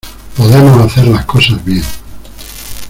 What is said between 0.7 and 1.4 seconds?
hacer las